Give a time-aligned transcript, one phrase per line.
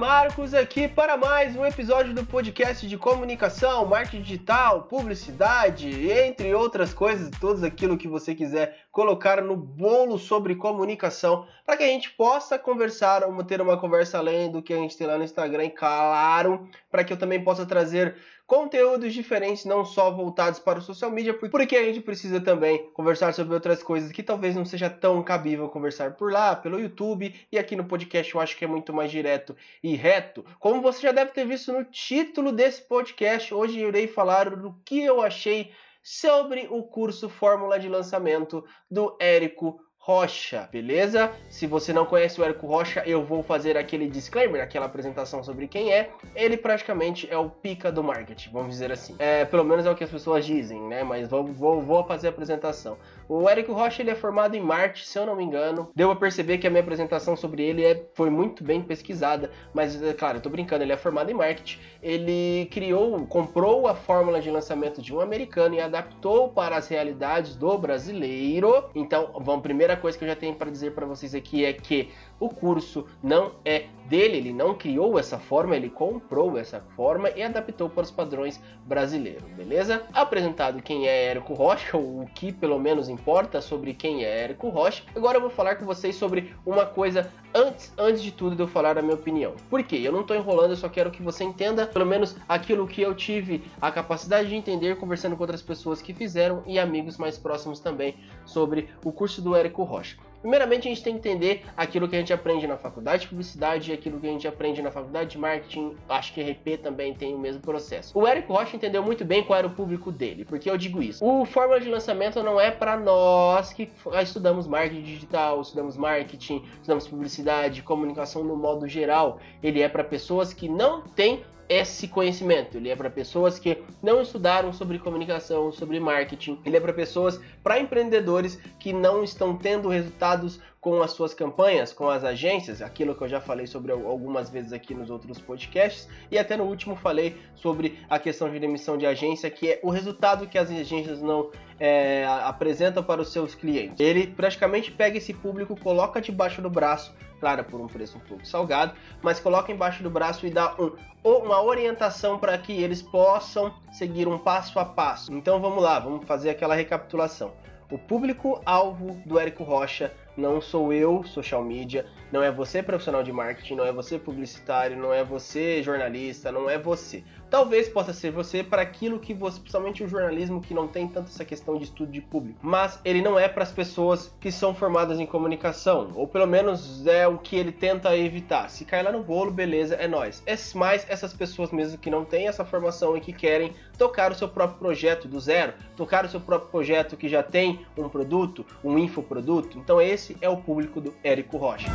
[0.00, 6.94] Marcos aqui para mais um episódio do podcast de comunicação, marketing digital, publicidade, entre outras
[6.94, 12.10] coisas, tudo aquilo que você quiser colocar no bolo sobre comunicação, para que a gente
[12.12, 15.70] possa conversar, ter uma conversa além do que a gente tem lá no Instagram, e
[15.70, 18.16] claro, para que eu também possa trazer
[18.50, 23.32] conteúdos diferentes, não só voltados para o social media, porque a gente precisa também conversar
[23.32, 27.56] sobre outras coisas que talvez não seja tão cabível conversar por lá, pelo YouTube, e
[27.56, 30.44] aqui no podcast eu acho que é muito mais direto e reto.
[30.58, 34.74] Como você já deve ter visto no título desse podcast, hoje eu irei falar do
[34.84, 35.70] que eu achei
[36.02, 41.30] sobre o curso Fórmula de Lançamento do Érico Rocha, beleza?
[41.50, 45.68] Se você não conhece o Érico Rocha, eu vou fazer aquele disclaimer, aquela apresentação sobre
[45.68, 46.08] quem é.
[46.34, 49.14] Ele praticamente é o pica do marketing, vamos dizer assim.
[49.18, 51.04] É, pelo menos é o que as pessoas dizem, né?
[51.04, 52.96] Mas vou, vou, vou fazer a apresentação.
[53.28, 55.90] O Érico Rocha ele é formado em marketing, se eu não me engano.
[55.94, 60.02] Deu a perceber que a minha apresentação sobre ele é, foi muito bem pesquisada, mas
[60.02, 61.78] é claro, eu tô brincando, ele é formado em marketing.
[62.02, 67.54] Ele criou, comprou a fórmula de lançamento de um americano e adaptou para as realidades
[67.54, 68.88] do brasileiro.
[68.94, 71.72] Então, vamos primeiro primeira coisa que eu já tenho para dizer para vocês aqui é
[71.72, 77.30] que o curso não é dele, ele não criou essa forma, ele comprou essa forma
[77.30, 80.02] e adaptou para os padrões brasileiros, beleza?
[80.12, 84.68] Apresentado quem é Érico Rocha, ou o que pelo menos importa sobre quem é Érico
[84.68, 88.62] Rocha, agora eu vou falar com vocês sobre uma coisa antes, antes de tudo de
[88.62, 89.54] eu falar a minha opinião.
[89.68, 90.00] Por quê?
[90.02, 93.14] Eu não estou enrolando, eu só quero que você entenda pelo menos aquilo que eu
[93.14, 97.80] tive a capacidade de entender conversando com outras pessoas que fizeram e amigos mais próximos
[97.80, 100.16] também sobre o curso do Érico Rocha.
[100.40, 103.90] Primeiramente, a gente tem que entender aquilo que a gente aprende na faculdade de publicidade
[103.90, 105.96] e aquilo que a gente aprende na faculdade de marketing.
[106.08, 108.18] Acho que RP também tem o mesmo processo.
[108.18, 110.44] O Érico Rocha entendeu muito bem qual era o público dele.
[110.44, 111.24] Por que eu digo isso?
[111.24, 113.90] O fórmula de lançamento não é para nós que
[114.22, 119.38] estudamos marketing digital, estudamos marketing, estudamos publicidade, comunicação no modo geral.
[119.62, 122.76] Ele é para pessoas que não têm esse conhecimento.
[122.76, 126.58] Ele é para pessoas que não estudaram sobre comunicação, sobre marketing.
[126.66, 131.92] Ele é para pessoas, para empreendedores que não estão tendo resultados com as suas campanhas,
[131.92, 136.08] com as agências, aquilo que eu já falei sobre algumas vezes aqui nos outros podcasts,
[136.30, 139.90] e até no último falei sobre a questão de demissão de agência, que é o
[139.90, 144.00] resultado que as agências não é, apresentam para os seus clientes.
[144.00, 148.46] Ele praticamente pega esse público, coloca debaixo do braço, claro, por um preço um pouco
[148.46, 148.92] salgado,
[149.22, 150.92] mas coloca embaixo do braço e dá um,
[151.24, 155.32] uma orientação para que eles possam seguir um passo a passo.
[155.32, 157.52] Então vamos lá, vamos fazer aquela recapitulação.
[157.90, 163.32] O público-alvo do Érico Rocha não sou eu, social media, não é você profissional de
[163.32, 167.22] marketing, não é você publicitário, não é você jornalista, não é você.
[167.50, 171.28] Talvez possa ser você para aquilo que você, principalmente o jornalismo que não tem tanto
[171.28, 174.72] essa questão de estudo de público, mas ele não é para as pessoas que são
[174.72, 178.70] formadas em comunicação, ou pelo menos é o que ele tenta evitar.
[178.70, 180.42] Se cair lá no bolo, beleza, é nós.
[180.46, 184.34] É mais essas pessoas mesmo que não têm essa formação e que querem tocar o
[184.34, 188.64] seu próprio projeto do zero, tocar o seu próprio projeto que já tem um produto,
[188.84, 189.76] um infoproduto.
[189.76, 191.90] Então esse é o público do Érico Rocha.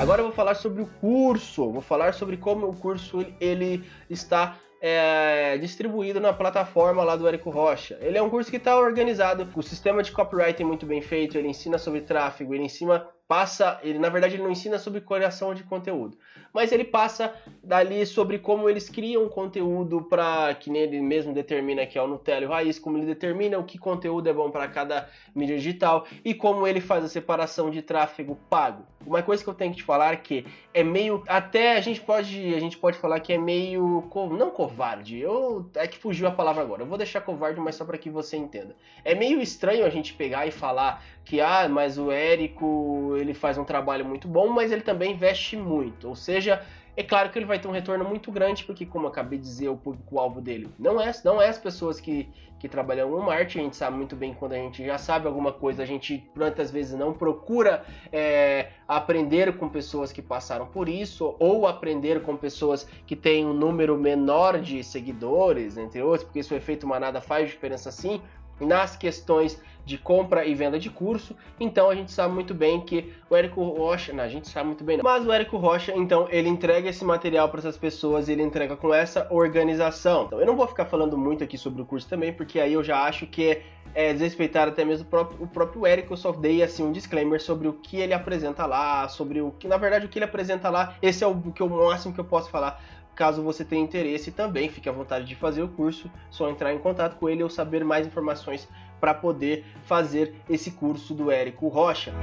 [0.00, 4.56] Agora eu vou falar sobre o curso, vou falar sobre como o curso ele está
[4.80, 7.98] é, distribuído na plataforma lá do Érico Rocha.
[8.00, 11.36] Ele é um curso que está organizado, o sistema de copyright é muito bem feito,
[11.36, 15.54] ele ensina sobre tráfego, ele ensina passa, ele na verdade ele não ensina sobre criação
[15.54, 16.18] de conteúdo,
[16.52, 17.32] mas ele passa
[17.62, 22.42] dali sobre como eles criam conteúdo para que ele mesmo determina que é o Nutella
[22.42, 26.08] e o Raiz, como ele determina o que conteúdo é bom para cada mídia digital
[26.24, 28.84] e como ele faz a separação de tráfego pago.
[29.06, 32.00] Uma coisa que eu tenho que te falar é que é meio até a gente
[32.00, 35.18] pode a gente pode falar que é meio não covarde.
[35.18, 36.82] Eu é que fugiu a palavra agora.
[36.82, 38.76] Eu vou deixar covarde, mas só para que você entenda.
[39.04, 43.56] É meio estranho a gente pegar e falar que ah, mas o Érico ele faz
[43.56, 46.08] um trabalho muito bom, mas ele também investe muito.
[46.08, 46.60] Ou seja,
[46.96, 49.68] é claro que ele vai ter um retorno muito grande, porque, como acabei de dizer,
[49.68, 52.28] o público-alvo dele não é, não é as pessoas que,
[52.58, 53.60] que trabalham no marketing.
[53.60, 56.72] A gente sabe muito bem quando a gente já sabe alguma coisa, a gente muitas
[56.72, 62.88] vezes não procura é, aprender com pessoas que passaram por isso, ou aprender com pessoas
[63.06, 67.48] que têm um número menor de seguidores, entre outros, porque isso o efeito manada faz
[67.48, 68.20] diferença sim
[68.60, 71.34] nas questões de compra e venda de curso.
[71.58, 74.84] Então a gente sabe muito bem que o Érico Rocha, não, a gente sabe muito
[74.84, 75.04] bem, não.
[75.04, 78.94] mas o Érico Rocha, então ele entrega esse material para essas pessoas, ele entrega com
[78.94, 80.26] essa organização.
[80.26, 82.84] Então eu não vou ficar falando muito aqui sobre o curso também, porque aí eu
[82.84, 83.62] já acho que
[83.92, 86.12] é, desrespeitar até mesmo o próprio, o próprio Érico.
[86.12, 89.66] Eu só dei assim um disclaimer sobre o que ele apresenta lá, sobre o que
[89.66, 90.94] na verdade o que ele apresenta lá.
[91.02, 92.80] Esse é o que o máximo que eu posso falar
[93.20, 96.78] Caso você tenha interesse também, fique à vontade de fazer o curso, só entrar em
[96.78, 98.66] contato com ele ou saber mais informações
[98.98, 102.14] para poder fazer esse curso do Érico Rocha.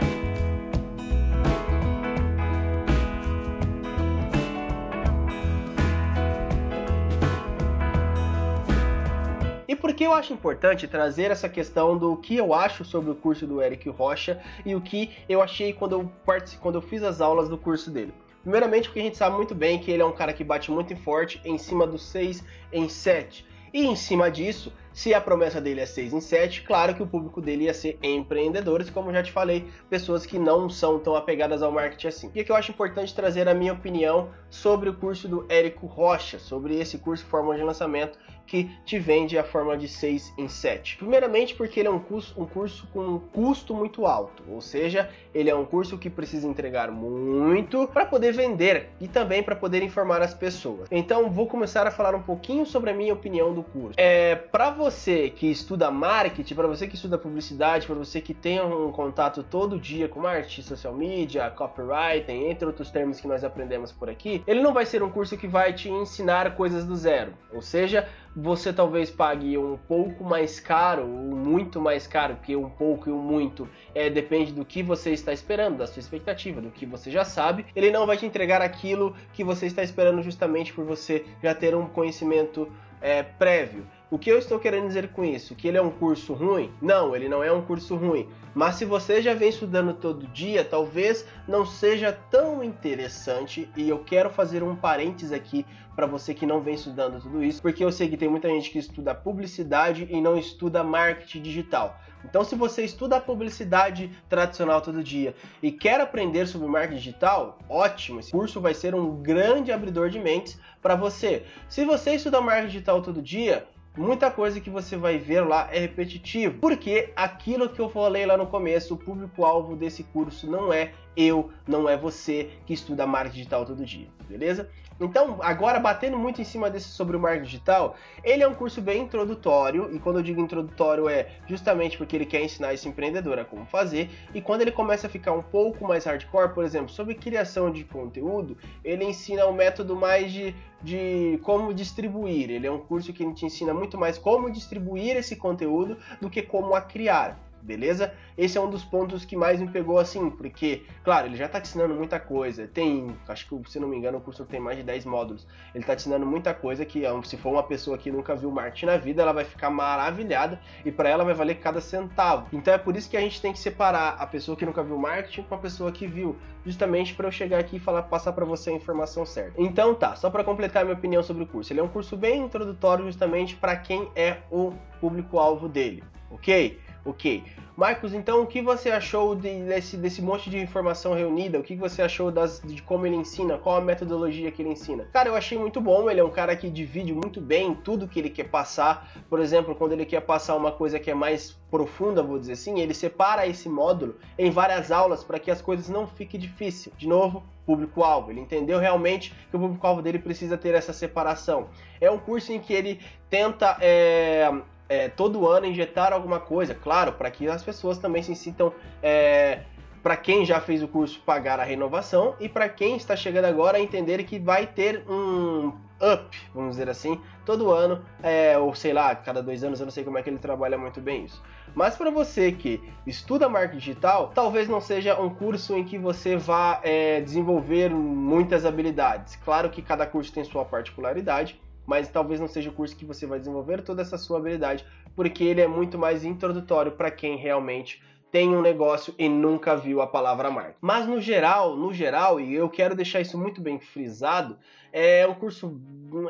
[9.67, 13.15] E por que eu acho importante trazer essa questão do que eu acho sobre o
[13.15, 16.11] curso do Eric Rocha e o que eu achei quando eu,
[16.59, 18.11] quando eu fiz as aulas do curso dele?
[18.41, 20.95] Primeiramente porque a gente sabe muito bem que ele é um cara que bate muito
[20.97, 23.45] forte em cima do 6 em 7.
[23.73, 27.07] E em cima disso, se a promessa dele é 6 em 7, claro que o
[27.07, 31.61] público dele ia ser empreendedores, como já te falei, pessoas que não são tão apegadas
[31.61, 32.31] ao marketing assim.
[32.33, 36.39] E que eu acho importante trazer a minha opinião sobre o curso do Érico Rocha,
[36.39, 40.97] sobre esse curso Fórmula de Lançamento que te vende a forma de 6 em 7.
[40.97, 45.09] Primeiramente porque ele é um curso, um curso com um custo muito alto, ou seja,
[45.33, 49.83] ele é um curso que precisa entregar muito para poder vender e também para poder
[49.83, 50.87] informar as pessoas.
[50.89, 53.93] Então vou começar a falar um pouquinho sobre a minha opinião do curso.
[53.97, 58.61] É, para você que estuda marketing, para você que estuda publicidade, para você que tem
[58.61, 63.91] um contato todo dia com marketing, social media, copywriting, entre outros termos que nós aprendemos
[63.91, 67.33] por aqui, ele não vai ser um curso que vai te ensinar coisas do zero.
[67.53, 68.07] Ou seja,
[68.39, 73.11] você talvez pague um pouco mais caro, ou muito mais caro, porque um pouco e
[73.11, 77.09] um muito é, depende do que você está esperando, da sua expectativa, do que você
[77.09, 77.65] já sabe.
[77.75, 81.75] Ele não vai te entregar aquilo que você está esperando justamente por você já ter
[81.75, 83.87] um conhecimento é, prévio.
[84.09, 85.53] O que eu estou querendo dizer com isso?
[85.53, 86.71] Que ele é um curso ruim?
[86.81, 88.29] Não, ele não é um curso ruim.
[88.55, 93.69] Mas se você já vem estudando todo dia, talvez não seja tão interessante.
[93.75, 97.61] E eu quero fazer um parênteses aqui para você que não vem estudando tudo isso,
[97.61, 101.99] porque eu sei que tem muita gente que estuda publicidade e não estuda marketing digital.
[102.23, 107.59] Então, se você estuda a publicidade tradicional todo dia e quer aprender sobre marketing digital,
[107.67, 108.21] ótimo!
[108.21, 111.43] Esse curso vai ser um grande abridor de mentes para você.
[111.67, 115.79] Se você estuda marketing digital todo dia, muita coisa que você vai ver lá é
[115.79, 120.93] repetitivo, porque aquilo que eu falei lá no começo, o público-alvo desse curso não é
[121.15, 124.69] eu, não é você que estuda marketing digital todo dia, beleza?
[124.99, 128.81] Então, agora batendo muito em cima desse sobre o marketing digital, ele é um curso
[128.81, 133.37] bem introdutório, e quando eu digo introdutório é justamente porque ele quer ensinar esse empreendedor
[133.37, 136.89] a como fazer, e quando ele começa a ficar um pouco mais hardcore, por exemplo,
[136.89, 142.49] sobre criação de conteúdo, ele ensina um método mais de, de como distribuir.
[142.49, 146.41] Ele é um curso que te ensina muito mais como distribuir esse conteúdo do que
[146.41, 148.13] como a criar beleza?
[148.37, 151.59] Esse é um dos pontos que mais me pegou assim, porque, claro, ele já tá
[151.59, 152.65] te ensinando muita coisa.
[152.67, 155.45] Tem, acho que se não me engano, o curso tem mais de 10 módulos.
[155.75, 158.85] Ele tá te ensinando muita coisa que, se for uma pessoa que nunca viu marketing
[158.85, 162.47] na vida, ela vai ficar maravilhada e para ela vai valer cada centavo.
[162.53, 164.97] Então é por isso que a gente tem que separar a pessoa que nunca viu
[164.97, 168.45] marketing com a pessoa que viu, justamente para eu chegar aqui e falar, passar para
[168.45, 169.61] você a informação certa.
[169.61, 171.73] Então tá, só para completar minha opinião sobre o curso.
[171.73, 176.79] Ele é um curso bem introdutório justamente para quem é o público-alvo dele, ok?
[177.07, 177.41] Ok.
[177.77, 181.57] Marcos, então o que você achou de, desse, desse monte de informação reunida?
[181.57, 183.57] O que você achou das, de como ele ensina?
[183.57, 185.07] Qual a metodologia que ele ensina?
[185.13, 186.09] Cara, eu achei muito bom.
[186.09, 189.09] Ele é um cara que divide muito bem tudo que ele quer passar.
[189.29, 192.81] Por exemplo, quando ele quer passar uma coisa que é mais profunda, vou dizer assim,
[192.81, 196.93] ele separa esse módulo em várias aulas para que as coisas não fiquem difíceis.
[196.97, 198.31] De novo, público-alvo.
[198.31, 201.69] Ele entendeu realmente que o público-alvo dele precisa ter essa separação.
[202.01, 204.51] É um curso em que ele tenta é,
[204.89, 208.73] é, todo ano injetar alguma coisa, claro, para que as pessoas também se sintam.
[209.01, 209.61] É,
[210.01, 213.77] para quem já fez o curso pagar a renovação e para quem está chegando agora
[213.77, 219.15] entender que vai ter um up, vamos dizer assim, todo ano, é, ou sei lá,
[219.15, 221.43] cada dois anos, eu não sei como é que ele trabalha muito bem isso.
[221.75, 226.37] Mas para você que estuda marketing digital, talvez não seja um curso em que você
[226.37, 229.35] vá é, desenvolver muitas habilidades.
[229.37, 233.25] Claro que cada curso tem sua particularidade, mas talvez não seja o curso que você
[233.25, 238.03] vai desenvolver toda essa sua habilidade, porque ele é muito mais introdutório para quem realmente
[238.37, 240.77] tem um negócio e nunca viu a palavra marketing.
[240.79, 244.59] Mas no geral, no geral, e eu quero deixar isso muito bem frisado,
[244.93, 245.79] é um curso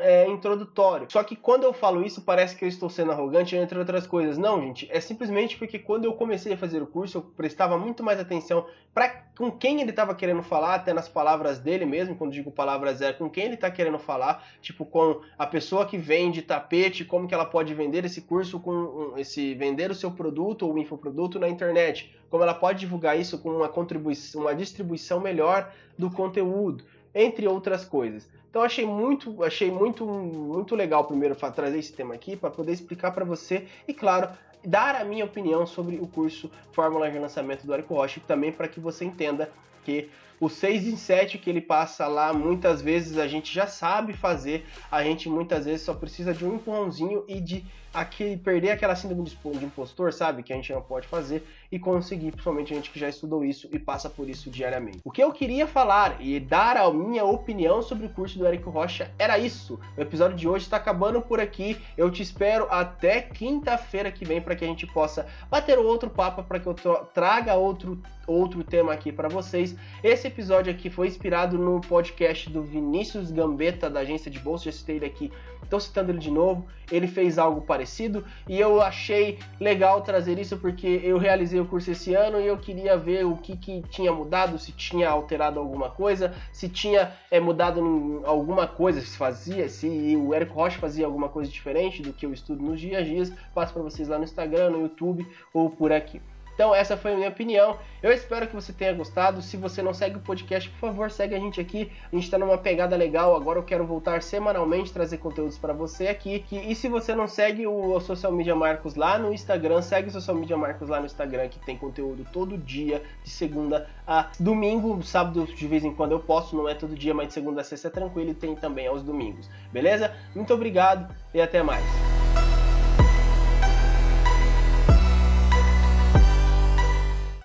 [0.00, 1.06] é, introdutório.
[1.10, 4.36] Só que quando eu falo isso, parece que eu estou sendo arrogante, entre outras coisas.
[4.36, 8.02] Não, gente, é simplesmente porque quando eu comecei a fazer o curso, eu prestava muito
[8.02, 12.32] mais atenção para com quem ele estava querendo falar, até nas palavras dele mesmo, quando
[12.32, 16.42] digo palavras é com quem ele está querendo falar, tipo com a pessoa que vende
[16.42, 20.76] tapete, como que ela pode vender esse curso com esse vender o seu produto ou
[20.76, 21.97] infoproduto na internet,
[22.30, 27.84] como ela pode divulgar isso com uma contribuição, uma distribuição melhor do conteúdo, entre outras
[27.84, 28.28] coisas.
[28.50, 33.12] Então achei muito, achei muito, muito legal primeiro trazer esse tema aqui para poder explicar
[33.12, 34.30] para você e claro
[34.64, 38.68] dar a minha opinião sobre o curso Fórmula de Lançamento do Érico Rocha, também para
[38.68, 39.50] que você entenda
[39.84, 44.12] que o 6 em 7 que ele passa lá, muitas vezes a gente já sabe
[44.12, 48.94] fazer, a gente muitas vezes só precisa de um empurrãozinho e de aqui, perder aquela
[48.94, 50.42] síndrome de impostor, sabe?
[50.42, 53.68] Que a gente não pode fazer e conseguir, principalmente a gente que já estudou isso
[53.72, 55.00] e passa por isso diariamente.
[55.04, 58.64] O que eu queria falar e dar a minha opinião sobre o curso do Eric
[58.64, 59.78] Rocha era isso.
[59.96, 61.76] O episódio de hoje está acabando por aqui.
[61.96, 66.42] Eu te espero até quinta-feira que vem para que a gente possa bater outro papo,
[66.42, 66.74] para que eu
[67.12, 69.76] traga outro, outro tema aqui para vocês.
[70.02, 74.66] Esse episódio aqui foi inspirado no podcast do Vinícius Gambetta, da agência de bolsa.
[74.66, 75.32] Já citei ele aqui,
[75.62, 76.66] estou citando ele de novo.
[76.90, 81.90] Ele fez algo parecido e eu achei legal trazer isso porque eu realizei o curso
[81.90, 85.90] esse ano e eu queria ver o que, que tinha mudado, se tinha alterado alguma
[85.90, 91.28] coisa, se tinha é, mudado alguma coisa, se fazia, se o Érico Rocha fazia alguma
[91.28, 93.32] coisa diferente do que eu estudo nos dias a dias.
[93.54, 96.20] Passo para vocês lá no Instagram, no YouTube ou por aqui.
[96.58, 97.78] Então, essa foi a minha opinião.
[98.02, 99.40] Eu espero que você tenha gostado.
[99.40, 101.88] Se você não segue o podcast, por favor, segue a gente aqui.
[102.12, 103.36] A gente está numa pegada legal.
[103.36, 106.44] Agora eu quero voltar semanalmente, trazer conteúdos para você aqui.
[106.50, 110.36] E se você não segue o Social Media Marcos lá no Instagram, segue o Social
[110.36, 115.00] Media Marcos lá no Instagram, que tem conteúdo todo dia, de segunda a domingo.
[115.04, 117.64] Sábado, de vez em quando eu posto, não é todo dia, mas de segunda a
[117.64, 119.48] sexta é tranquilo e tem também aos domingos.
[119.72, 120.12] Beleza?
[120.34, 122.17] Muito obrigado e até mais.